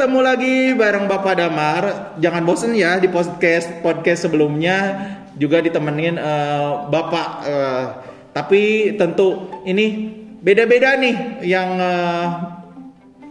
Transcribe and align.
ketemu 0.00 0.24
lagi 0.24 0.56
bareng 0.80 1.12
Bapak 1.12 1.36
Damar. 1.36 2.16
Jangan 2.16 2.48
bosen 2.48 2.72
ya 2.72 2.96
di 2.96 3.04
podcast 3.12 3.84
podcast 3.84 4.24
sebelumnya. 4.24 4.96
Juga 5.36 5.60
ditemenin 5.60 6.16
eh, 6.16 6.72
Bapak 6.88 7.28
eh, 7.44 7.84
Tapi 8.32 8.96
tentu 8.96 9.60
ini 9.68 10.08
beda-beda 10.40 10.96
nih 10.96 11.44
Yang 11.44 11.68
eh, 11.84 12.26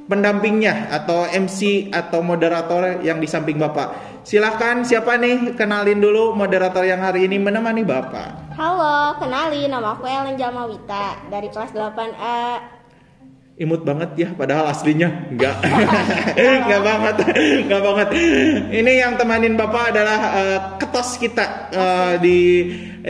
pendampingnya 0.06 0.94
Atau 0.94 1.26
MC 1.26 1.90
atau 1.90 2.22
moderator 2.22 3.02
yang 3.02 3.18
di 3.18 3.26
samping 3.26 3.58
Bapak. 3.58 4.22
Silahkan 4.22 4.86
siapa 4.86 5.18
nih? 5.18 5.58
Kenalin 5.58 5.98
dulu 5.98 6.38
moderator 6.38 6.86
yang 6.86 7.02
hari 7.02 7.26
ini 7.26 7.42
menemani 7.42 7.82
Bapak. 7.82 8.54
Halo, 8.54 9.18
kenalin. 9.18 9.74
Nama 9.74 9.98
aku 9.98 10.06
Ellen 10.06 10.38
Jamawita 10.38 11.34
dari 11.34 11.50
kelas 11.50 11.74
8A. 11.74 12.78
Imut 13.60 13.84
banget 13.84 14.10
ya 14.16 14.30
padahal 14.32 14.72
aslinya 14.72 15.28
enggak. 15.28 15.60
Enggak 16.64 16.82
banget 16.82 17.16
enggak 17.68 17.82
banget. 17.84 18.08
Ini 18.72 18.92
yang 19.04 19.14
temanin 19.20 19.60
bapak 19.60 19.92
adalah 19.92 20.20
eh, 20.40 20.60
ketos 20.80 21.20
kita 21.20 21.46
eh, 21.68 22.14
di 22.24 22.38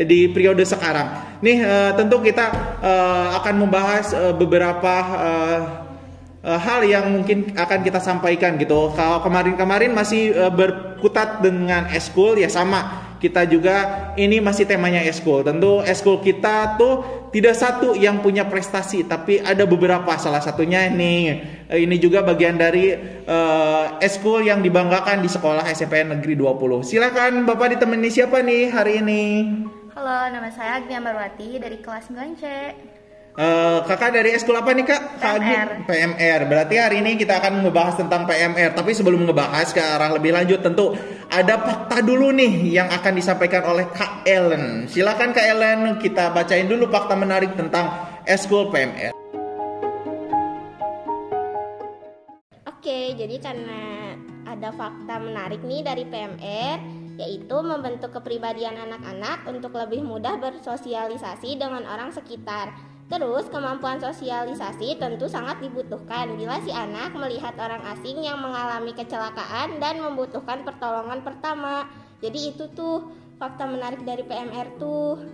di 0.10 0.20
periode 0.34 0.66
sekarang. 0.66 1.38
Nih 1.46 1.62
eh, 1.62 1.92
tentu 1.94 2.18
kita 2.26 2.50
eh, 2.82 3.28
akan 3.38 3.56
membahas 3.62 4.10
eh, 4.18 4.34
beberapa 4.34 4.94
eh, 5.22 5.62
hal 6.50 6.82
yang 6.82 7.14
mungkin 7.14 7.54
akan 7.54 7.80
kita 7.86 8.02
sampaikan 8.02 8.58
gitu. 8.58 8.90
Kalau 8.98 9.22
kemarin-kemarin 9.22 9.94
masih 9.94 10.34
eh, 10.34 10.50
berkutat 10.50 11.46
dengan 11.46 11.86
eskul 11.94 12.42
ya 12.42 12.50
sama 12.50 13.09
kita 13.20 13.44
juga 13.46 13.76
ini 14.16 14.40
masih 14.40 14.64
temanya 14.64 15.04
eskul. 15.04 15.44
Tentu 15.44 15.84
eskul 15.84 16.24
kita 16.24 16.80
tuh 16.80 17.28
tidak 17.30 17.54
satu 17.60 17.94
yang 17.94 18.24
punya 18.24 18.48
prestasi, 18.48 19.06
tapi 19.06 19.44
ada 19.44 19.68
beberapa. 19.68 20.16
Salah 20.16 20.42
satunya 20.42 20.88
nih, 20.90 21.22
eh, 21.70 21.80
ini 21.84 22.00
juga 22.00 22.26
bagian 22.26 22.58
dari 22.58 22.96
uh, 23.28 24.00
eskul 24.02 24.42
yang 24.48 24.64
dibanggakan 24.64 25.22
di 25.22 25.30
sekolah 25.30 25.68
SMPN 25.68 26.18
Negeri 26.18 26.34
20. 26.40 26.82
Silakan 26.82 27.46
Bapak 27.46 27.78
ditemani 27.78 28.10
siapa 28.10 28.42
nih 28.42 28.72
hari 28.74 29.04
ini? 29.04 29.24
Halo, 29.94 30.32
nama 30.32 30.50
saya 30.50 30.80
Agnia 30.80 31.04
Marwati 31.04 31.60
dari 31.60 31.78
kelas 31.84 32.08
9C. 32.08 32.44
Eh, 33.40 33.80
kakak 33.88 34.20
dari 34.20 34.36
eskul 34.36 34.52
apa 34.52 34.76
nih 34.76 34.84
kak? 34.84 35.24
PMR. 35.24 35.88
PMR. 35.88 36.40
Berarti 36.44 36.76
hari 36.76 37.00
ini 37.00 37.16
kita 37.16 37.40
akan 37.40 37.64
ngebahas 37.64 37.96
tentang 37.96 38.28
PMR. 38.28 38.76
Tapi 38.76 38.92
sebelum 38.92 39.24
ngebahas 39.24 39.72
ke 39.72 39.80
arah 39.80 40.12
lebih 40.12 40.36
lanjut, 40.36 40.60
tentu 40.60 40.92
ada 41.32 41.56
fakta 41.56 42.04
dulu 42.04 42.36
nih 42.36 42.68
yang 42.68 42.92
akan 42.92 43.16
disampaikan 43.16 43.64
oleh 43.64 43.88
Kak 43.96 44.28
Ellen. 44.28 44.92
Silakan 44.92 45.32
Kak 45.32 45.48
Ellen, 45.56 46.04
kita 46.04 46.36
bacain 46.36 46.68
dulu 46.68 46.92
fakta 46.92 47.16
menarik 47.16 47.56
tentang 47.56 48.12
eskul 48.28 48.68
PMR. 48.76 49.16
Oke, 52.68 53.16
jadi 53.16 53.40
karena 53.40 54.20
ada 54.52 54.76
fakta 54.76 55.16
menarik 55.16 55.64
nih 55.64 55.80
dari 55.88 56.04
PMR, 56.04 56.78
yaitu 57.16 57.56
membentuk 57.64 58.12
kepribadian 58.20 58.76
anak-anak 58.76 59.48
untuk 59.48 59.72
lebih 59.80 60.04
mudah 60.04 60.36
bersosialisasi 60.44 61.56
dengan 61.56 61.88
orang 61.88 62.12
sekitar. 62.12 62.89
Terus, 63.10 63.50
kemampuan 63.50 63.98
sosialisasi 63.98 65.02
tentu 65.02 65.26
sangat 65.26 65.58
dibutuhkan 65.66 66.30
bila 66.38 66.62
si 66.62 66.70
anak 66.70 67.10
melihat 67.18 67.58
orang 67.58 67.82
asing 67.98 68.22
yang 68.22 68.38
mengalami 68.38 68.94
kecelakaan 68.94 69.82
dan 69.82 69.98
membutuhkan 69.98 70.62
pertolongan 70.62 71.26
pertama. 71.26 71.90
Jadi 72.22 72.54
itu 72.54 72.70
tuh 72.70 73.10
fakta 73.42 73.66
menarik 73.66 74.06
dari 74.06 74.22
PMR 74.22 74.78
tuh. 74.78 75.26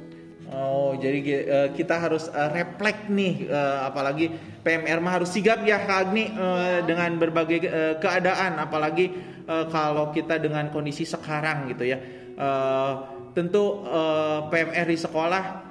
Oh, 0.55 0.95
jadi 0.95 1.19
eh, 1.25 1.69
kita 1.75 1.99
harus 1.99 2.31
eh, 2.31 2.49
refleks 2.53 3.11
nih, 3.11 3.49
eh, 3.49 3.77
apalagi 3.83 4.31
PMR 4.63 5.01
mah 5.03 5.19
harus 5.19 5.33
sigap 5.35 5.65
ya 5.65 5.83
Kak 5.83 6.09
Agni 6.09 6.31
eh, 6.31 6.79
dengan 6.87 7.17
berbagai 7.19 7.59
eh, 7.65 7.95
keadaan, 7.99 8.61
apalagi 8.61 9.09
eh, 9.51 9.65
kalau 9.67 10.15
kita 10.15 10.39
dengan 10.39 10.71
kondisi 10.71 11.03
sekarang 11.03 11.67
gitu 11.73 11.91
ya. 11.91 11.97
Eh, 12.39 12.93
tentu 13.33 13.83
eh, 13.89 14.39
PMR 14.53 14.85
di 14.85 14.97
sekolah 15.01 15.64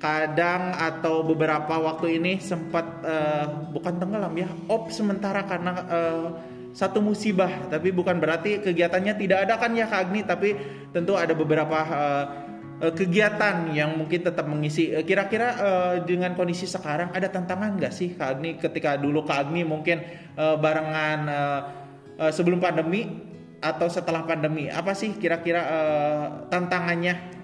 kadang 0.00 0.72
atau 0.72 1.20
beberapa 1.20 1.76
waktu 1.76 2.16
ini 2.16 2.40
sempat 2.40 3.04
eh, 3.04 3.46
bukan 3.70 4.00
tenggelam 4.00 4.32
ya, 4.32 4.48
op 4.72 4.88
sementara 4.88 5.44
karena 5.44 5.72
eh, 5.86 6.26
satu 6.72 7.04
musibah, 7.04 7.68
tapi 7.68 7.92
bukan 7.92 8.16
berarti 8.16 8.64
kegiatannya 8.64 9.14
tidak 9.20 9.38
ada 9.44 9.54
kan 9.60 9.76
ya 9.76 9.86
Kak 9.90 10.08
Agni, 10.08 10.24
tapi 10.24 10.56
tentu 10.96 11.20
ada 11.20 11.36
beberapa 11.36 11.78
eh, 12.80 12.92
kegiatan 12.96 13.76
yang 13.76 14.00
mungkin 14.00 14.24
tetap 14.24 14.48
mengisi. 14.48 14.88
Kira-kira 15.04 15.48
eh, 15.60 15.94
dengan 16.08 16.32
kondisi 16.32 16.64
sekarang 16.64 17.12
ada 17.12 17.28
tantangan 17.28 17.76
nggak 17.76 17.92
sih 17.92 18.16
Kak 18.16 18.40
Agni 18.40 18.56
ketika 18.56 18.96
dulu 18.96 19.28
Kak 19.28 19.52
Agni 19.52 19.68
mungkin 19.68 20.00
eh, 20.32 20.56
barengan 20.56 21.18
eh, 21.28 21.60
eh, 22.24 22.32
sebelum 22.32 22.56
pandemi 22.56 23.04
atau 23.60 23.92
setelah 23.92 24.24
pandemi 24.24 24.72
apa 24.72 24.96
sih 24.96 25.12
kira-kira 25.20 25.60
eh, 25.60 26.26
tantangannya? 26.48 27.39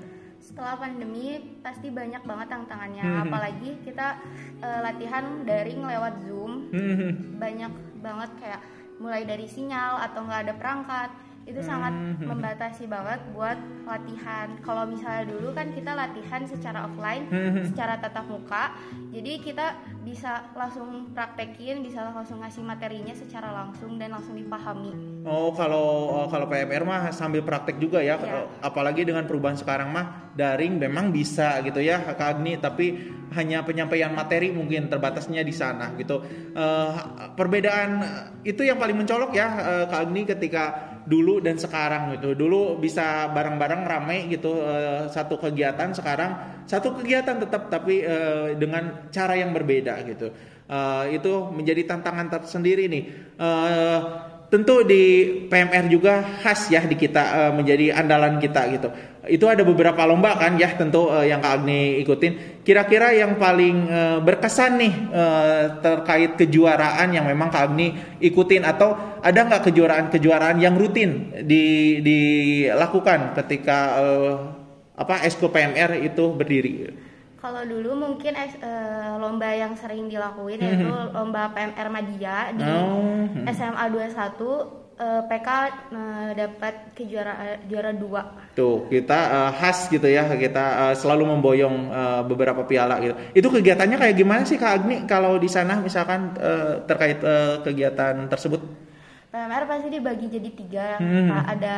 Setelah 0.56 0.81
pandemi 0.81 1.37
pasti 1.61 1.93
banyak 1.93 2.25
banget 2.25 2.49
tantangannya, 2.49 3.05
Hmm. 3.05 3.22
apalagi 3.28 3.77
kita 3.84 4.17
eh, 4.56 4.81
latihan 4.81 5.44
daring 5.44 5.84
lewat 5.84 6.25
Zoom. 6.25 6.72
Hmm, 6.72 7.37
Banyak 7.37 8.00
banget 8.00 8.31
kayak 8.41 8.61
mulai 8.97 9.28
dari 9.28 9.44
sinyal 9.44 10.00
atau 10.00 10.25
nggak 10.25 10.49
ada 10.49 10.55
perangkat. 10.56 11.11
Itu 11.46 11.62
sangat 11.62 11.94
Hmm. 11.94 12.26
membatasi 12.26 12.90
banget 12.90 13.22
buat 13.30 13.54
latihan. 13.86 14.50
Kalau 14.66 14.82
misalnya 14.82 15.30
dulu 15.30 15.54
kan 15.54 15.70
kita 15.70 15.94
latihan 15.94 16.42
secara 16.42 16.90
offline, 16.90 17.30
Hmm. 17.30 17.62
secara 17.62 18.02
tatap 18.02 18.26
muka. 18.26 18.74
Jadi 19.14 19.38
kita 19.38 19.78
bisa 20.02 20.50
langsung 20.52 21.14
praktekin, 21.14 21.86
bisa 21.86 22.02
langsung 22.10 22.42
ngasih 22.42 22.66
materinya 22.66 23.14
secara 23.14 23.54
langsung 23.54 23.94
dan 23.94 24.10
langsung 24.10 24.34
dipahami. 24.34 25.22
Oh 25.22 25.54
kalau 25.54 25.86
oh, 26.10 26.26
kalau 26.26 26.50
PMR 26.50 26.82
mah 26.82 27.14
sambil 27.14 27.46
praktek 27.46 27.78
juga 27.78 28.02
ya, 28.02 28.18
Iya. 28.18 28.50
apalagi 28.60 29.06
dengan 29.06 29.22
perubahan 29.24 29.54
sekarang 29.54 29.94
mah 29.94 30.34
daring 30.34 30.82
memang 30.82 31.14
bisa 31.14 31.62
gitu 31.62 31.78
ya 31.78 32.02
Kak 32.02 32.38
Agni, 32.38 32.58
tapi 32.58 32.98
hanya 33.34 33.62
penyampaian 33.62 34.10
materi 34.10 34.50
mungkin 34.50 34.86
terbatasnya 34.86 35.42
di 35.42 35.54
sana 35.54 35.94
gitu. 35.94 36.22
Eh, 36.54 36.90
perbedaan 37.34 38.02
itu 38.42 38.62
yang 38.62 38.78
paling 38.78 38.98
mencolok 38.98 39.30
ya 39.30 39.46
eh, 39.46 39.84
Kak 39.86 40.10
Agni 40.10 40.26
ketika 40.26 40.94
dulu 41.06 41.39
dan 41.39 41.56
sekarang 41.56 42.19
gitu. 42.19 42.34
Dulu 42.34 42.83
bisa 42.83 43.31
bareng-bareng 43.31 43.83
rame 43.87 44.27
gitu 44.28 44.61
eh, 44.61 45.06
satu 45.09 45.39
kegiatan, 45.39 45.94
sekarang 45.94 46.62
satu 46.67 46.99
kegiatan 46.99 47.39
tetap 47.39 47.71
tapi 47.71 48.03
eh, 48.03 48.59
dengan 48.59 49.09
cara 49.15 49.39
yang 49.39 49.55
berbeda 49.55 50.03
gitu. 50.05 50.34
Eh, 50.67 51.05
itu 51.15 51.33
menjadi 51.55 51.87
tantangan 51.87 52.27
tersendiri 52.27 52.91
nih. 52.91 53.05
Eh, 53.39 54.00
tentu 54.50 54.87
di 54.87 55.03
PMR 55.50 55.91
juga 55.91 56.22
khas 56.43 56.71
ya 56.71 56.83
di 56.83 56.99
kita 56.99 57.23
eh, 57.23 57.53
menjadi 57.55 57.94
andalan 57.94 58.43
kita 58.43 58.62
gitu. 58.75 58.88
Itu 59.26 59.47
ada 59.47 59.60
beberapa 59.60 59.98
lomba 60.06 60.38
kan 60.38 60.54
ya 60.54 60.70
tentu 60.72 61.10
eh, 61.10 61.28
yang 61.28 61.42
Kak 61.42 61.60
Agni 61.60 61.98
ikutin. 62.00 62.62
Kira-kira 62.62 63.10
yang 63.10 63.34
paling 63.37 63.76
eh, 63.87 64.19
berkesan 64.22 64.78
nih 64.78 64.92
eh, 65.10 65.62
terkait 65.82 66.38
kejuaraan 66.38 67.10
yang 67.10 67.26
memang 67.26 67.50
Kak 67.50 67.70
Agni 67.70 67.91
ikutin 68.19 68.62
atau 68.62 68.94
ada 69.19 69.41
nggak 69.42 69.66
kejuaraan-kejuaraan 69.66 70.56
yang 70.59 70.78
rutin 70.78 71.34
di 71.42 71.98
dilakukan 72.00 73.34
ketika 73.34 73.78
eh, 73.98 74.34
apa 74.97 75.26
Esko 75.26 75.50
PMR 75.50 76.00
itu 76.00 76.25
berdiri? 76.32 76.75
Kalau 77.37 77.62
dulu 77.62 77.94
mungkin 77.94 78.32
eh, 78.34 78.48
lomba 79.19 79.50
yang 79.50 79.75
sering 79.75 80.06
dilakuin 80.06 80.58
Mhm. 80.58 80.66
yaitu 80.66 80.88
lomba 81.12 81.50
PMR 81.50 81.88
Madia 81.91 82.50
di 82.50 82.64
Oh, 82.64 83.26
hmm. 83.26 83.46
SMA 83.50 83.84
21 83.90 84.86
eh, 84.96 85.22
PK 85.25 85.48
eh, 85.93 86.31
dapat 86.34 86.75
kejuaraan 86.93 87.69
juara 87.69 87.93
2. 87.93 88.56
Tuh 88.56 88.88
kita 88.88 89.19
eh, 89.28 89.50
khas 89.56 89.87
gitu 89.88 90.08
ya 90.08 90.25
kita 90.28 90.64
eh, 90.90 90.94
selalu 90.96 91.37
memboyong 91.37 91.76
eh, 91.88 92.22
beberapa 92.25 92.64
piala 92.64 93.00
gitu. 93.00 93.14
Itu 93.32 93.48
kegiatannya 93.48 93.96
kayak 93.96 94.16
gimana 94.16 94.43
sih 94.43 94.56
Kak 94.56 94.72
Agni 94.82 95.04
kalau 95.04 95.37
di 95.37 95.46
sana 95.46 95.78
misalkan 95.78 96.32
eh, 96.37 96.82
terkait 96.84 97.20
eh, 97.20 97.60
kegiatan 97.60 98.26
tersebut? 98.26 98.60
PMR 99.26 99.69
pasti 99.69 99.88
dibagi 99.93 100.26
jadi 100.32 100.50
tiga, 100.50 100.88
Hmm. 100.96 101.28
Nah, 101.28 101.44
ada 101.44 101.75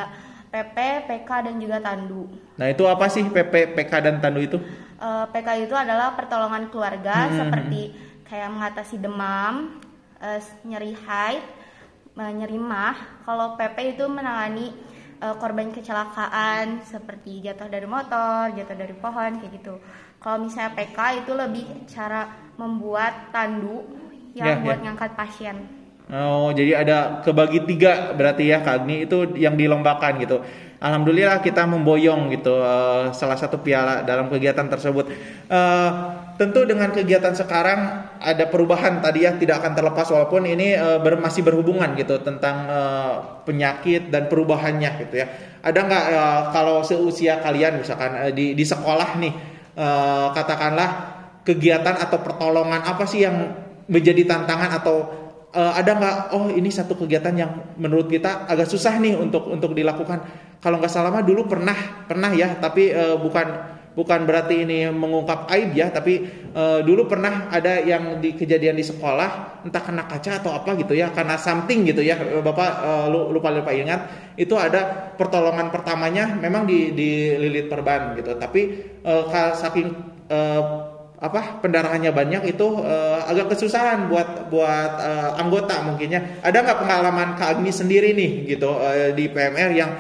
PP, 0.48 0.76
PK 1.10 1.30
dan 1.50 1.54
juga 1.58 1.82
Tandu. 1.82 2.30
Nah 2.54 2.70
itu 2.70 2.86
apa 2.86 3.10
sih 3.10 3.26
PP, 3.26 3.74
PK 3.74 3.92
dan 3.98 4.16
Tandu 4.22 4.40
itu? 4.40 4.58
Eh, 4.98 5.24
PK 5.34 5.66
itu 5.66 5.74
adalah 5.74 6.14
pertolongan 6.14 6.70
keluarga 6.70 7.26
Hmm. 7.26 7.34
seperti 7.34 7.92
kayak 8.24 8.48
mengatasi 8.54 8.96
demam, 8.96 9.80
eh, 10.22 10.38
nyeri 10.62 10.94
haid, 10.94 11.42
nyeri 12.38 12.58
mah. 12.58 13.22
Kalau 13.26 13.54
PP 13.58 13.76
itu 13.94 14.04
menangani 14.10 14.66
eh, 15.24 15.34
korban 15.40 15.68
kecelakaan 15.76 16.82
seperti 16.82 17.42
jatuh 17.46 17.68
dari 17.70 17.86
motor, 17.86 18.50
jatuh 18.56 18.76
dari 18.76 18.94
pohon 18.98 19.30
kayak 19.40 19.52
gitu. 19.62 19.74
Kalau 20.22 20.38
misalnya 20.42 20.74
PK 20.74 20.98
itu 21.22 21.32
lebih 21.42 21.64
cara 21.86 22.26
membuat 22.58 23.30
tandu 23.34 23.86
Ya, 24.42 24.54
yang 24.54 24.62
buat 24.62 24.78
ya. 24.78 24.82
ngangkat 24.82 25.14
pasien. 25.18 25.56
Oh 26.08 26.48
jadi 26.56 26.84
ada 26.84 27.20
kebagi 27.20 27.68
tiga 27.68 28.16
berarti 28.16 28.48
ya 28.48 28.64
Kak 28.64 28.84
Agni 28.84 29.04
itu 29.04 29.36
yang 29.36 29.60
dilombakan 29.60 30.16
gitu. 30.24 30.40
Alhamdulillah 30.78 31.42
kita 31.44 31.68
memboyong 31.68 32.32
gitu 32.32 32.64
eh, 32.64 33.12
salah 33.12 33.36
satu 33.36 33.60
piala 33.60 34.06
dalam 34.08 34.32
kegiatan 34.32 34.64
tersebut. 34.70 35.04
Eh, 35.52 35.90
tentu 36.38 36.62
dengan 36.64 36.94
kegiatan 36.94 37.34
sekarang 37.34 38.08
ada 38.22 38.46
perubahan 38.46 39.02
tadi 39.02 39.26
ya 39.26 39.34
tidak 39.34 39.58
akan 39.60 39.74
terlepas 39.74 40.06
walaupun 40.06 40.46
ini 40.46 40.78
uh, 40.78 41.02
ber, 41.02 41.18
masih 41.18 41.42
berhubungan 41.42 41.98
gitu 41.98 42.22
tentang 42.22 42.70
uh, 42.70 43.42
penyakit 43.42 44.06
dan 44.14 44.30
perubahannya 44.30 45.02
gitu 45.02 45.18
ya. 45.18 45.26
Ada 45.66 45.78
nggak 45.82 46.04
uh, 46.14 46.42
kalau 46.54 46.86
seusia 46.86 47.42
kalian 47.42 47.82
misalkan 47.82 48.14
uh, 48.14 48.30
di 48.30 48.54
di 48.54 48.62
sekolah 48.62 49.18
nih 49.18 49.34
uh, 49.74 50.30
katakanlah 50.30 50.90
kegiatan 51.42 51.98
atau 52.06 52.22
pertolongan 52.22 52.86
apa 52.86 53.02
sih 53.02 53.26
yang 53.26 53.50
menjadi 53.90 54.22
tantangan 54.30 54.78
atau 54.78 54.96
uh, 55.54 55.72
ada 55.76 55.90
nggak 55.96 56.16
oh 56.34 56.50
ini 56.52 56.68
satu 56.68 56.98
kegiatan 56.98 57.34
yang 57.36 57.52
menurut 57.80 58.08
kita 58.10 58.48
agak 58.48 58.68
susah 58.68 58.96
nih 59.00 59.16
untuk 59.16 59.48
untuk 59.48 59.72
dilakukan. 59.72 60.48
Kalau 60.58 60.82
nggak 60.82 60.90
salah 60.90 61.14
mah 61.14 61.22
dulu 61.22 61.46
pernah 61.46 62.06
pernah 62.10 62.34
ya 62.34 62.58
tapi 62.58 62.90
uh, 62.90 63.14
bukan 63.20 63.78
bukan 63.98 64.30
berarti 64.30 64.62
ini 64.62 64.86
mengungkap 64.94 65.50
aib 65.50 65.74
ya 65.74 65.90
tapi 65.90 66.22
uh, 66.54 66.86
dulu 66.86 67.10
pernah 67.10 67.50
ada 67.50 67.82
yang 67.82 68.22
di 68.22 68.30
kejadian 68.38 68.78
di 68.78 68.86
sekolah 68.86 69.62
entah 69.66 69.82
kena 69.82 70.06
kaca 70.06 70.38
atau 70.38 70.54
apa 70.54 70.78
gitu 70.78 70.94
ya 70.94 71.10
karena 71.10 71.34
something 71.34 71.82
gitu 71.82 72.06
ya 72.06 72.14
bapak 72.38 72.70
uh, 72.78 73.06
lupa 73.10 73.50
lupa 73.50 73.74
ingat 73.74 74.34
itu 74.38 74.54
ada 74.54 75.10
pertolongan 75.18 75.74
pertamanya 75.74 76.30
memang 76.38 76.62
di 76.62 76.94
di 76.94 77.34
lilit 77.34 77.66
perban 77.66 78.14
gitu. 78.14 78.38
Tapi 78.38 78.60
uh, 79.02 79.26
saking 79.58 79.90
uh, 80.30 80.97
apa 81.18 81.58
pendarahannya 81.58 82.14
banyak 82.14 82.42
itu 82.54 82.78
uh, 82.78 83.26
agak 83.26 83.50
kesusahan 83.50 84.06
buat 84.06 84.46
buat 84.54 84.92
uh, 85.02 85.30
anggota 85.42 85.82
mungkinnya. 85.82 86.38
Ada 86.46 86.62
nggak 86.62 86.78
pengalaman 86.78 87.28
Kak 87.34 87.58
Agni 87.58 87.74
sendiri 87.74 88.14
nih 88.14 88.54
gitu 88.54 88.70
uh, 88.70 89.10
di 89.10 89.26
PMR 89.26 89.70
yang 89.74 89.90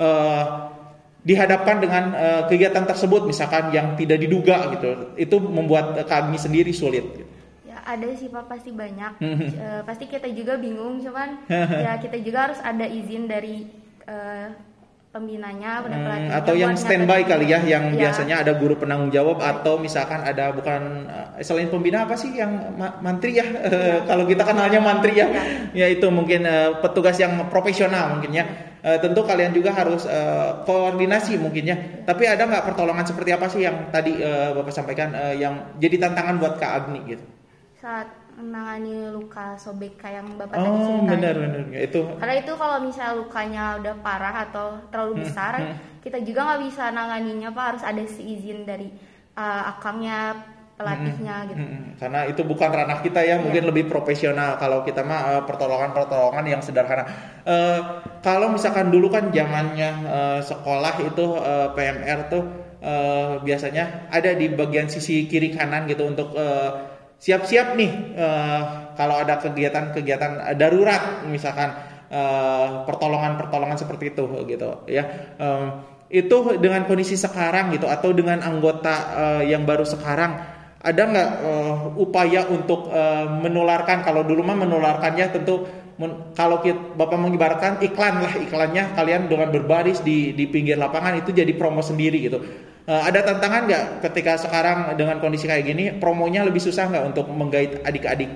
uh, 0.00 0.72
dihadapkan 1.20 1.76
dengan 1.76 2.04
uh, 2.16 2.42
kegiatan 2.48 2.88
tersebut? 2.88 3.28
Misalkan 3.28 3.68
yang 3.68 4.00
tidak 4.00 4.16
diduga 4.24 4.72
gitu. 4.72 5.12
Itu 5.20 5.44
membuat 5.44 6.08
kami 6.08 6.40
sendiri 6.40 6.72
sulit 6.72 7.04
gitu. 7.20 7.28
ya 7.68 7.76
ada 7.84 8.08
sih 8.16 8.32
pak 8.32 8.48
pasti 8.48 8.72
banyak. 8.72 9.20
Uh, 9.20 9.84
pasti 9.84 10.08
kita 10.08 10.32
juga 10.32 10.56
bingung 10.56 11.04
cuman 11.04 11.36
ya 11.84 12.00
kita 12.00 12.16
juga 12.24 12.48
harus 12.48 12.60
ada 12.64 12.88
izin 12.88 13.28
dari 13.28 13.68
uh, 14.08 14.71
pembinanya 15.12 15.84
hmm, 15.84 16.32
atau 16.32 16.56
yang 16.56 16.72
standby 16.72 17.28
kali 17.28 17.52
ya 17.52 17.60
yang 17.60 17.92
ya. 17.92 18.08
biasanya 18.08 18.40
ada 18.40 18.56
guru 18.56 18.80
penanggung 18.80 19.12
jawab 19.12 19.44
atau 19.44 19.76
misalkan 19.76 20.24
ada 20.24 20.56
bukan 20.56 21.04
selain 21.44 21.68
pembina 21.68 22.08
apa 22.08 22.16
sih 22.16 22.32
yang 22.32 22.72
ma 22.80 22.96
mantri 23.04 23.36
ya, 23.36 23.44
ya. 23.68 24.08
kalau 24.08 24.24
kita 24.24 24.40
kenalnya 24.40 24.80
mantri 24.80 25.20
ya 25.20 25.28
ya, 25.28 25.44
ya 25.76 25.86
itu 25.92 26.08
mungkin 26.08 26.48
uh, 26.48 26.80
petugas 26.80 27.20
yang 27.20 27.36
profesional 27.52 28.16
mungkin 28.16 28.32
ya 28.32 28.72
uh, 28.82 28.98
tentu 28.98 29.22
kalian 29.22 29.54
juga 29.54 29.72
harus 29.72 30.04
uh, 30.04 30.62
koordinasi 30.66 31.38
mungkinnya. 31.38 32.04
Tapi 32.04 32.26
ada 32.26 32.42
nggak 32.44 32.66
pertolongan 32.66 33.06
seperti 33.06 33.30
apa 33.32 33.46
sih 33.48 33.62
yang 33.64 33.88
tadi 33.94 34.18
uh, 34.20 34.58
bapak 34.58 34.74
sampaikan 34.74 35.14
uh, 35.14 35.34
yang 35.34 35.78
jadi 35.78 36.08
tantangan 36.08 36.36
buat 36.42 36.54
Kak 36.58 36.72
Agni 36.84 37.00
gitu? 37.06 37.24
Saat 37.82 38.22
menangani 38.38 39.12
luka 39.12 39.58
sobek 39.60 40.00
kayak 40.00 40.24
yang 40.24 40.28
bapak 40.40 40.56
oh, 40.56 40.64
tadi 40.64 40.78
ceritain. 40.80 41.10
benar 41.10 41.34
benar 41.36 41.60
itu. 41.76 42.00
Karena 42.16 42.34
itu 42.38 42.52
kalau 42.56 42.78
misalnya 42.80 43.14
lukanya 43.20 43.64
udah 43.82 43.94
parah 44.00 44.36
atau 44.48 44.66
terlalu 44.88 45.12
hmm, 45.12 45.22
besar, 45.26 45.52
hmm, 45.58 45.66
hmm. 45.68 45.78
kita 46.00 46.18
juga 46.24 46.40
nggak 46.48 46.60
bisa 46.70 46.84
nanganinya 46.94 47.50
pak 47.52 47.64
harus 47.74 47.82
ada 47.84 48.02
seizin 48.08 48.64
dari 48.64 48.88
uh, 49.36 49.62
akangnya 49.76 50.32
pelatihnya 50.80 51.36
hmm, 51.36 51.48
gitu. 51.52 51.62
Hmm, 51.62 51.84
karena 52.00 52.20
itu 52.24 52.42
bukan 52.42 52.70
ranah 52.72 52.98
kita 53.04 53.20
ya, 53.20 53.36
yeah. 53.36 53.38
mungkin 53.44 53.64
lebih 53.68 53.84
profesional. 53.92 54.56
Kalau 54.56 54.80
kita 54.82 55.04
mah 55.04 55.20
uh, 55.20 55.42
pertolongan-pertolongan 55.44 56.44
yang 56.48 56.62
sederhana. 56.64 57.04
Uh, 57.44 58.00
kalau 58.24 58.48
misalkan 58.48 58.88
dulu 58.88 59.12
kan 59.12 59.28
zamannya 59.28 59.90
uh, 60.08 60.40
sekolah 60.40 60.94
itu 61.04 61.24
uh, 61.36 61.76
PMR 61.76 62.32
tuh 62.32 62.42
uh, 62.80 63.38
biasanya 63.44 64.08
ada 64.08 64.32
di 64.32 64.48
bagian 64.48 64.88
sisi 64.88 65.28
kiri 65.28 65.52
kanan 65.52 65.84
gitu 65.84 66.08
untuk 66.08 66.32
uh, 66.32 66.91
siap-siap 67.22 67.78
nih 67.78 68.18
uh, 68.18 68.62
kalau 68.98 69.22
ada 69.22 69.38
kegiatan-kegiatan 69.38 70.58
darurat 70.58 71.22
misalkan 71.30 71.70
pertolongan-pertolongan 72.84 73.78
uh, 73.78 73.80
seperti 73.80 74.12
itu 74.12 74.24
gitu 74.44 74.84
ya. 74.84 75.32
Um, 75.40 75.80
itu 76.12 76.60
dengan 76.60 76.84
kondisi 76.84 77.16
sekarang 77.16 77.72
gitu 77.72 77.88
atau 77.88 78.12
dengan 78.12 78.44
anggota 78.44 78.94
uh, 79.16 79.42
yang 79.48 79.64
baru 79.64 79.88
sekarang 79.88 80.36
ada 80.82 81.02
nggak 81.08 81.30
uh, 81.40 81.76
upaya 81.96 82.44
untuk 82.52 82.92
uh, 82.92 83.24
menularkan 83.40 84.04
kalau 84.04 84.20
dulu 84.20 84.44
mah 84.44 84.60
menularkannya 84.60 85.32
tentu 85.32 85.64
men, 85.96 86.36
kalau 86.36 86.60
kita, 86.60 86.76
bapak 87.00 87.16
mengibarkan 87.16 87.72
iklan 87.80 88.20
lah 88.20 88.34
iklannya 88.34 88.92
kalian 88.92 89.30
dengan 89.30 89.48
berbaris 89.48 90.04
di 90.04 90.36
di 90.36 90.44
pinggir 90.50 90.76
lapangan 90.76 91.16
itu 91.16 91.32
jadi 91.32 91.48
promo 91.56 91.80
sendiri 91.80 92.20
gitu 92.20 92.44
uh, 92.86 93.02
ada 93.06 93.20
tantangan 93.22 93.68
nggak 93.68 93.84
ketika 94.10 94.38
sekarang 94.40 94.94
dengan 94.98 95.18
kondisi 95.18 95.46
kayak 95.46 95.64
gini 95.66 95.84
promonya 95.96 96.46
lebih 96.46 96.62
susah 96.62 96.88
nggak 96.88 97.04
untuk 97.14 97.26
menggait 97.30 97.82
adik-adik? 97.86 98.30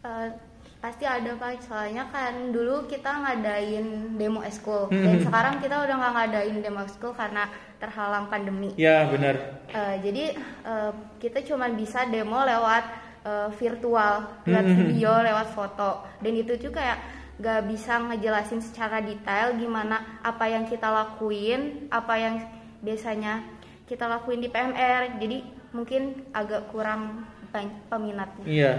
Uh, 0.00 0.32
pasti 0.80 1.04
ada 1.04 1.36
pak. 1.36 1.60
Soalnya 1.62 2.08
kan 2.08 2.50
dulu 2.50 2.88
kita 2.88 3.10
ngadain 3.10 4.16
demo 4.16 4.40
eskul 4.40 4.88
hmm. 4.88 5.04
dan 5.04 5.16
sekarang 5.20 5.54
kita 5.60 5.76
udah 5.84 5.94
nggak 6.00 6.14
ngadain 6.16 6.56
demo 6.64 6.80
eskul 6.82 7.12
karena 7.12 7.46
terhalang 7.76 8.26
pandemi. 8.32 8.72
Ya 8.80 9.06
benar. 9.06 9.64
Uh, 9.70 9.94
jadi 10.00 10.36
uh, 10.64 10.92
kita 11.20 11.44
cuma 11.44 11.68
bisa 11.70 12.08
demo 12.08 12.40
lewat 12.42 12.84
uh, 13.24 13.48
virtual 13.56 14.44
lewat 14.48 14.66
hmm. 14.66 14.76
video 14.88 15.12
lewat 15.20 15.48
foto. 15.52 16.04
Dan 16.20 16.32
itu 16.36 16.56
juga 16.56 16.80
kayak 16.80 17.00
gak 17.40 17.72
bisa 17.72 17.96
ngejelasin 17.96 18.60
secara 18.60 19.00
detail 19.00 19.56
gimana 19.56 20.20
apa 20.20 20.44
yang 20.44 20.68
kita 20.68 20.92
lakuin 20.92 21.88
apa 21.88 22.14
yang 22.20 22.36
biasanya 22.84 23.40
kita 23.90 24.06
lakuin 24.06 24.38
di 24.38 24.46
PMR 24.46 25.18
jadi 25.18 25.42
mungkin 25.74 26.30
agak 26.30 26.70
kurang 26.70 27.26
peminatnya 27.90 28.46
iya 28.46 28.72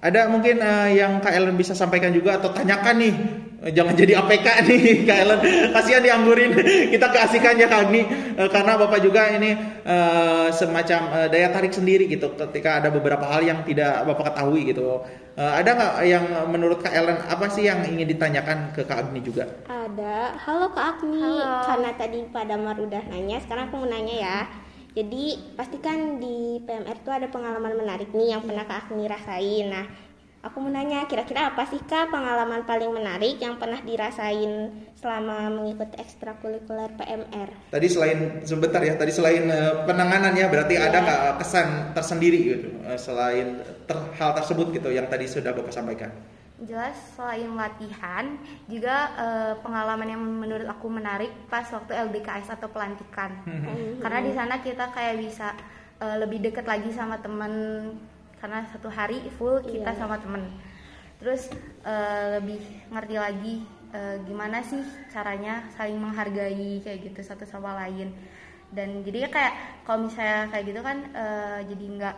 ada 0.00 0.32
mungkin 0.32 0.64
uh, 0.64 0.88
yang 0.88 1.20
Ellen 1.20 1.60
bisa 1.60 1.76
sampaikan 1.76 2.08
juga 2.08 2.40
atau 2.40 2.48
tanyakan 2.56 2.96
nih. 3.04 3.14
Eh, 3.60 3.72
jangan 3.76 3.92
jadi 3.92 4.16
APK 4.24 4.46
nih 4.72 5.04
Kak 5.04 5.18
Ellen. 5.20 5.40
Kasihan 5.76 6.00
dianggurin. 6.00 6.56
Kita 6.96 7.12
keasikannya 7.12 7.66
Kak 7.68 7.80
Agni. 7.84 8.02
Uh, 8.40 8.48
karena 8.48 8.80
Bapak 8.80 9.04
juga 9.04 9.28
ini 9.36 9.52
uh, 9.84 10.48
semacam 10.48 11.00
uh, 11.12 11.28
daya 11.28 11.52
tarik 11.52 11.76
sendiri 11.76 12.08
gitu 12.08 12.32
ketika 12.40 12.80
ada 12.80 12.88
beberapa 12.88 13.28
hal 13.28 13.44
yang 13.44 13.60
tidak 13.68 14.08
Bapak 14.08 14.32
ketahui 14.32 14.72
gitu. 14.72 15.04
Uh, 15.36 15.52
ada 15.60 15.76
nggak 15.76 15.92
yang 16.08 16.24
menurut 16.48 16.80
Kak 16.80 16.96
Ellen 16.96 17.20
apa 17.28 17.52
sih 17.52 17.68
yang 17.68 17.84
ingin 17.84 18.08
ditanyakan 18.08 18.72
ke 18.72 18.80
Kak 18.88 19.08
Agni 19.08 19.20
juga? 19.20 19.44
Ada. 19.68 20.40
Halo 20.40 20.72
Kak 20.72 20.86
Agni. 20.96 21.20
Halo. 21.20 21.68
Karena 21.68 21.90
tadi 22.00 22.18
pada 22.32 22.56
Mar 22.56 22.80
udah 22.80 23.04
nanya, 23.12 23.44
sekarang 23.44 23.68
aku 23.68 23.84
mau 23.84 23.88
nanya 23.92 24.16
ya. 24.16 24.38
Jadi 24.90 25.54
pastikan 25.54 26.18
di 26.18 26.58
PMR 26.66 26.98
itu 26.98 27.10
ada 27.14 27.30
pengalaman 27.30 27.78
menarik 27.78 28.10
nih 28.10 28.34
yang 28.34 28.42
pernah 28.42 28.64
Kak 28.64 28.88
Agni 28.88 29.04
rasain. 29.06 29.68
Nah, 29.68 29.86
aku 30.40 30.56
mau 30.64 30.72
nanya 30.72 31.04
kira-kira 31.04 31.52
apa 31.52 31.68
sih 31.68 31.80
Kak 31.84 32.08
pengalaman 32.08 32.64
paling 32.64 32.88
menarik 32.96 33.36
yang 33.36 33.60
pernah 33.60 33.80
dirasain 33.84 34.72
selama 34.96 35.52
mengikuti 35.52 36.00
ekstrakurikuler 36.00 36.96
PMR? 36.96 37.72
Tadi 37.72 37.86
selain 37.88 38.40
sebentar 38.48 38.80
ya, 38.80 38.96
tadi 38.96 39.12
selain 39.12 39.44
uh, 39.52 39.84
penanganan 39.84 40.32
ya, 40.32 40.48
berarti 40.48 40.80
yeah. 40.80 40.88
ada 40.88 40.98
nggak 41.04 41.22
kesan 41.44 41.68
tersendiri 41.92 42.38
gitu 42.56 42.68
uh, 42.88 42.96
selain 42.96 43.60
ter, 43.84 43.96
hal 44.16 44.32
tersebut 44.32 44.72
gitu 44.72 44.88
yang 44.88 45.04
tadi 45.12 45.28
sudah 45.28 45.52
Bapak 45.52 45.72
sampaikan? 45.72 46.12
jelas 46.60 46.92
selain 47.16 47.48
latihan 47.56 48.36
juga 48.68 49.08
uh, 49.16 49.54
pengalaman 49.64 50.12
yang 50.12 50.20
menurut 50.20 50.68
aku 50.68 50.92
menarik 50.92 51.32
pas 51.48 51.64
waktu 51.72 51.96
LBKS 51.96 52.52
atau 52.52 52.68
pelantikan 52.68 53.32
hmm. 53.48 54.04
karena 54.04 54.20
di 54.20 54.32
sana 54.36 54.60
kita 54.60 54.92
kayak 54.92 55.24
bisa 55.24 55.56
uh, 56.04 56.20
lebih 56.20 56.44
dekat 56.44 56.68
lagi 56.68 56.92
sama 56.92 57.16
temen 57.24 57.52
karena 58.40 58.64
satu 58.72 58.88
hari 58.88 59.20
full 59.36 59.60
kita 59.62 59.92
yeah. 59.92 59.98
sama 60.00 60.16
temen 60.16 60.48
terus 61.20 61.52
uh, 61.84 62.40
lebih 62.40 62.64
ngerti 62.88 63.16
lagi 63.20 63.54
uh, 63.92 64.16
gimana 64.24 64.64
sih 64.64 64.80
caranya 65.12 65.68
saling 65.76 66.00
menghargai 66.00 66.80
kayak 66.80 67.12
gitu 67.12 67.20
satu 67.20 67.44
sama 67.44 67.76
lain 67.76 68.08
dan 68.72 69.04
jadi 69.04 69.28
kayak 69.28 69.84
kalau 69.84 70.08
misalnya 70.08 70.48
kayak 70.48 70.64
gitu 70.72 70.80
kan 70.80 70.98
uh, 71.12 71.60
jadi 71.68 71.84
nggak 72.00 72.16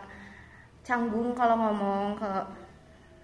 canggung 0.87 1.35
kalau 1.35 1.55
ngomong 1.59 2.15
kalau 2.15 2.47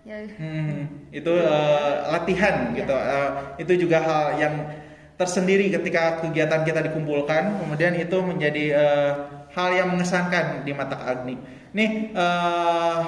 ya. 0.03 0.17
hmm, 0.27 1.11
itu 1.15 1.31
uh, 1.31 2.11
latihan 2.11 2.75
gitu 2.75 2.91
uh, 2.91 3.55
itu 3.55 3.73
juga 3.87 4.03
hal 4.03 4.23
yang 4.35 4.55
tersendiri 5.15 5.67
ketika 5.71 6.23
kegiatan 6.23 6.63
kita 6.63 6.79
dikumpulkan 6.91 7.63
kemudian 7.63 7.95
itu 7.95 8.17
menjadi 8.23 8.65
uh, 8.75 9.11
hal 9.53 9.69
yang 9.73 9.87
mengesankan 9.93 10.61
di 10.65 10.71
mata 10.73 10.97
Agni 10.99 11.37
nih 11.73 12.13
uh, 12.17 13.01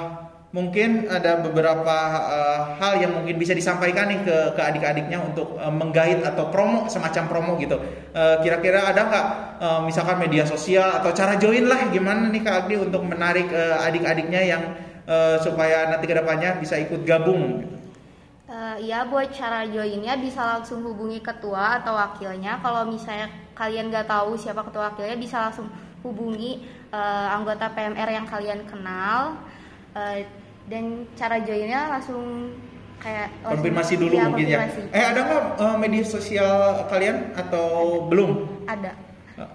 mungkin 0.52 1.08
ada 1.08 1.40
beberapa 1.40 1.98
uh, 2.28 2.76
hal 2.76 3.00
yang 3.00 3.16
mungkin 3.16 3.40
bisa 3.40 3.56
disampaikan 3.56 4.12
nih 4.12 4.20
ke 4.28 4.38
ke 4.54 4.62
adik-adiknya 4.62 5.24
untuk 5.24 5.56
uh, 5.56 5.72
menggait 5.72 6.20
atau 6.22 6.52
promo 6.52 6.92
semacam 6.92 7.24
promo 7.32 7.52
gitu. 7.56 7.80
kira 8.12 8.60
kira-kira 8.60 8.92
ada 8.92 9.02
nggak 9.08 9.26
uh, 9.64 9.82
misalkan 9.88 10.20
media 10.20 10.44
sosial 10.44 11.00
atau 11.00 11.16
cara 11.16 11.40
join 11.40 11.66
lah 11.72 11.88
gimana 11.90 12.28
nih 12.28 12.44
Kak 12.44 12.68
Agni 12.68 12.76
untuk 12.84 13.02
menarik 13.08 13.48
uh, 13.50 13.80
adik-adiknya 13.88 14.42
yang 14.44 14.64
uh, 15.08 15.40
supaya 15.40 15.88
nanti 15.88 16.06
ke 16.06 16.16
depannya 16.20 16.60
bisa 16.60 16.76
ikut 16.78 17.08
gabung. 17.08 17.64
Uh, 18.52 18.76
ya 18.84 19.08
buat 19.08 19.32
cara 19.32 19.64
joinnya 19.64 20.20
bisa 20.20 20.44
langsung 20.44 20.84
hubungi 20.84 21.24
ketua 21.24 21.80
atau 21.80 21.96
wakilnya. 21.96 22.60
Kalau 22.60 22.84
misalnya 22.84 23.32
kalian 23.56 23.88
nggak 23.88 24.12
tahu 24.12 24.36
siapa 24.36 24.68
ketua 24.68 24.92
wakilnya 24.92 25.16
bisa 25.16 25.48
langsung 25.48 25.72
hubungi 26.02 26.66
uh, 26.94 27.28
anggota 27.38 27.70
PMR 27.74 28.10
yang 28.10 28.28
kalian 28.30 28.62
kenal 28.70 29.38
uh, 29.94 30.18
dan 30.70 31.06
cara 31.18 31.42
joinnya 31.42 31.90
langsung 31.98 32.54
kayak 33.02 33.34
konfirmasi 33.42 33.98
dulu 33.98 34.14
ya, 34.14 34.30
mungkin 34.30 34.46
ya. 34.46 34.60
Eh 34.94 35.04
ada 35.04 35.20
nggak 35.26 35.44
uh, 35.58 35.78
media 35.82 36.06
sosial 36.06 36.86
kalian 36.86 37.34
atau 37.34 38.06
belum? 38.06 38.46
Ada. 38.70 38.94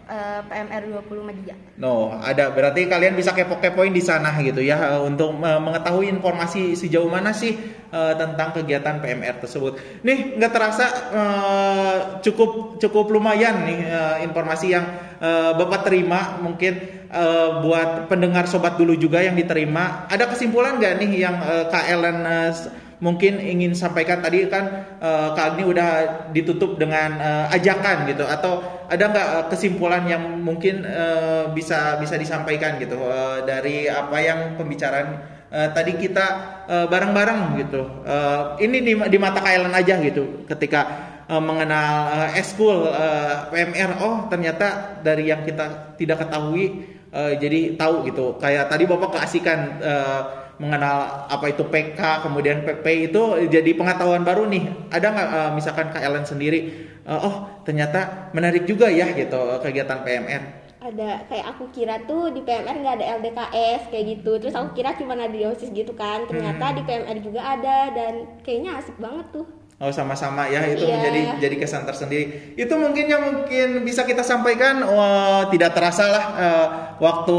Uh, 0.06 0.38
PMR 0.46 1.02
20 1.02 1.26
Media. 1.26 1.58
No, 1.82 2.14
ada. 2.22 2.54
Berarti 2.54 2.86
kalian 2.86 3.18
bisa 3.18 3.34
kepo-kepoin 3.34 3.90
di 3.90 3.98
sana 3.98 4.38
gitu 4.38 4.62
ya 4.62 5.02
untuk 5.02 5.34
uh, 5.42 5.58
mengetahui 5.58 6.06
informasi 6.06 6.78
sejauh 6.78 7.10
mana 7.10 7.34
sih 7.34 7.58
tentang 7.90 8.52
kegiatan 8.54 9.02
PMR 9.02 9.40
tersebut. 9.40 9.80
Nih 10.04 10.36
nggak 10.36 10.52
terasa 10.52 10.86
uh, 11.10 11.96
cukup 12.20 12.78
cukup 12.78 13.08
lumayan 13.08 13.66
nih 13.66 13.78
uh, 13.88 14.16
informasi 14.22 14.78
yang 14.78 14.84
uh, 15.18 15.56
Bapak 15.56 15.88
terima 15.88 16.38
mungkin 16.38 17.06
uh, 17.10 17.62
buat 17.64 18.10
pendengar 18.10 18.46
sobat 18.46 18.76
dulu 18.76 18.94
juga 18.94 19.22
yang 19.24 19.34
diterima. 19.34 20.06
Ada 20.10 20.28
kesimpulan 20.30 20.78
nggak 20.78 20.94
nih 21.02 21.10
yang 21.18 21.36
uh, 21.40 21.88
Ellen 21.88 22.18
uh, 22.22 22.52
mungkin 22.98 23.38
ingin 23.38 23.76
sampaikan 23.76 24.24
tadi 24.24 24.48
kan 24.48 24.96
uh, 25.00 25.36
Kak 25.36 25.54
Agni 25.54 25.68
udah 25.68 25.88
ditutup 26.32 26.80
dengan 26.80 27.20
uh, 27.20 27.46
ajakan 27.52 28.08
gitu. 28.08 28.24
Atau 28.24 28.64
ada 28.88 29.04
nggak 29.12 29.28
uh, 29.28 29.44
kesimpulan 29.52 30.08
yang 30.08 30.40
mungkin 30.40 30.86
uh, 30.86 31.52
bisa 31.52 32.00
bisa 32.00 32.16
disampaikan 32.16 32.80
gitu 32.80 32.96
uh, 32.96 33.44
dari 33.44 33.90
apa 33.90 34.16
yang 34.20 34.40
pembicaraan 34.56 35.20
uh, 35.52 35.68
tadi 35.76 35.96
kita 36.00 36.26
bareng-bareng 36.66 37.62
gitu. 37.62 37.82
Uh, 38.02 38.58
ini 38.58 38.82
di, 38.82 38.92
di 38.96 39.18
mata 39.22 39.38
Kailan 39.38 39.70
aja 39.70 40.02
gitu 40.02 40.42
ketika 40.50 41.14
mengenal 41.26 42.06
uh, 42.14 42.38
eskul 42.38 42.86
uh, 42.86 43.50
PMR 43.50 43.98
oh 43.98 44.30
ternyata 44.30 44.98
dari 45.02 45.26
yang 45.26 45.42
kita 45.42 45.98
tidak 45.98 46.22
ketahui 46.22 46.86
uh, 47.10 47.34
jadi 47.34 47.74
tahu 47.74 48.06
gitu. 48.06 48.38
Kayak 48.38 48.70
tadi 48.70 48.86
bapak 48.86 49.18
keasikan 49.18 49.58
uh, 49.82 50.45
mengenal 50.56 51.28
apa 51.28 51.52
itu 51.52 51.68
PK 51.68 52.24
kemudian 52.24 52.64
PP 52.64 53.12
itu 53.12 53.22
jadi 53.52 53.70
pengetahuan 53.76 54.24
baru 54.24 54.48
nih 54.48 54.88
ada 54.88 55.06
nggak 55.12 55.28
uh, 55.28 55.50
misalkan 55.52 55.92
KLN 55.92 56.24
sendiri 56.24 56.60
uh, 57.04 57.20
oh 57.20 57.34
ternyata 57.68 58.32
menarik 58.32 58.64
juga 58.64 58.88
ya 58.88 59.12
gitu 59.12 59.60
kegiatan 59.60 60.00
PMR 60.00 60.42
ada 60.86 61.26
kayak 61.26 61.46
aku 61.56 61.64
kira 61.74 61.98
tuh 62.06 62.30
di 62.30 62.40
PMR 62.46 62.76
nggak 62.78 62.96
ada 63.02 63.06
LDKS 63.20 63.82
kayak 63.90 64.04
gitu 64.16 64.32
terus 64.40 64.54
aku 64.54 64.76
kira 64.78 64.94
cuma 64.96 65.18
ada 65.18 65.28
di 65.28 65.42
OSIS 65.44 65.74
gitu 65.74 65.92
kan 65.92 66.24
ternyata 66.24 66.72
hmm. 66.72 66.76
di 66.78 66.82
PMR 66.86 67.18
juga 67.20 67.40
ada 67.42 67.78
dan 67.92 68.12
kayaknya 68.46 68.80
asik 68.80 68.96
banget 68.96 69.26
tuh 69.34 69.46
Oh 69.76 69.92
sama-sama 69.92 70.48
ya 70.48 70.64
itu 70.72 70.88
yeah. 70.88 70.96
menjadi 70.96 71.20
jadi 71.36 71.56
kesan 71.60 71.84
tersendiri. 71.84 72.56
Itu 72.56 72.80
mungkin 72.80 73.12
yang 73.12 73.28
mungkin 73.28 73.84
bisa 73.84 74.08
kita 74.08 74.24
sampaikan. 74.24 74.80
Oh, 74.80 75.52
tidak 75.52 75.76
terasa 75.76 76.08
lah 76.08 76.24
uh, 76.32 76.66
waktu 76.96 77.36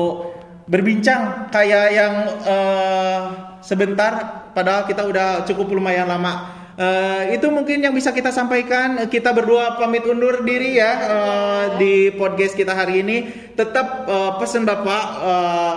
berbincang 0.67 1.47
kayak 1.49 1.87
yang 1.95 2.13
uh, 2.43 3.19
sebentar 3.63 4.43
padahal 4.51 4.83
kita 4.83 5.07
udah 5.07 5.47
cukup 5.47 5.71
lumayan 5.71 6.11
lama. 6.11 6.55
Uh, 6.77 7.33
itu 7.33 7.49
mungkin 7.49 7.81
yang 7.81 7.95
bisa 7.95 8.13
kita 8.13 8.29
sampaikan. 8.29 9.09
Kita 9.09 9.33
berdua 9.33 9.81
pamit 9.81 10.05
undur 10.05 10.45
diri 10.45 10.77
ya 10.77 10.91
uh, 11.09 11.65
di 11.81 12.13
podcast 12.13 12.53
kita 12.53 12.75
hari 12.75 13.01
ini. 13.01 13.17
Tetap 13.57 14.05
uh, 14.05 14.31
pesan 14.37 14.61
bapak 14.67 15.05
uh, 15.17 15.73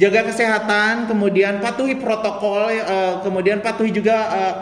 jaga 0.00 0.32
kesehatan 0.32 1.12
kemudian 1.12 1.60
patuhi 1.60 1.98
protokol 1.98 2.72
uh, 2.72 3.20
kemudian 3.20 3.60
patuhi 3.60 3.92
juga 3.92 4.16
uh, 4.32 4.54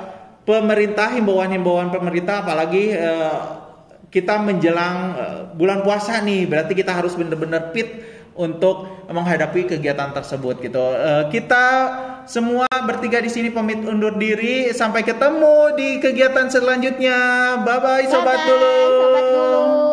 pemerintah 0.42 1.14
himbauan-himbauan 1.14 1.94
pemerintah. 1.94 2.42
Apalagi 2.42 2.98
uh, 2.98 3.38
kita 4.10 4.40
menjelang 4.40 4.96
uh, 5.14 5.40
bulan 5.54 5.86
puasa 5.86 6.18
nih 6.24 6.48
berarti 6.48 6.74
kita 6.74 6.90
harus 6.90 7.14
benar-benar 7.14 7.70
fit 7.70 8.17
untuk 8.38 8.86
menghadapi 9.10 9.66
kegiatan 9.66 10.14
tersebut 10.14 10.62
gitu. 10.62 10.80
Uh, 10.94 11.26
kita 11.28 11.66
semua 12.24 12.70
bertiga 12.86 13.18
di 13.18 13.28
sini 13.28 13.50
pamit 13.50 13.82
undur 13.82 14.14
diri. 14.14 14.70
Sampai 14.70 15.02
ketemu 15.02 15.74
di 15.74 15.98
kegiatan 15.98 16.46
selanjutnya. 16.46 17.18
Bye 17.66 17.78
bye, 17.82 18.06
sobat, 18.06 18.38
dulu. 18.46 18.74
Sobat 19.02 19.24
dulu. 19.34 19.87